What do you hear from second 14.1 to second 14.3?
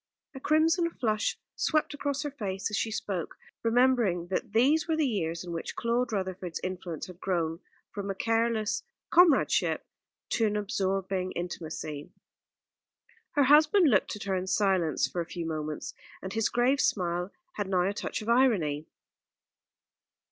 at